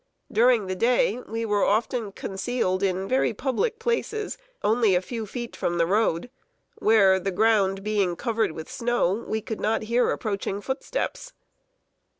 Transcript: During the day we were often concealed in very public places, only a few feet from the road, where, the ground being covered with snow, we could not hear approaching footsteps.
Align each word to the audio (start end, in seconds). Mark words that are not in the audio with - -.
During 0.31 0.65
the 0.65 0.73
day 0.75 1.19
we 1.27 1.45
were 1.45 1.63
often 1.63 2.11
concealed 2.11 2.81
in 2.81 3.07
very 3.07 3.35
public 3.35 3.77
places, 3.77 4.35
only 4.63 4.95
a 4.95 4.99
few 4.99 5.27
feet 5.27 5.55
from 5.55 5.77
the 5.77 5.85
road, 5.85 6.31
where, 6.79 7.19
the 7.19 7.29
ground 7.29 7.83
being 7.83 8.15
covered 8.15 8.53
with 8.53 8.67
snow, 8.67 9.23
we 9.27 9.41
could 9.41 9.61
not 9.61 9.83
hear 9.83 10.09
approaching 10.09 10.59
footsteps. 10.59 11.33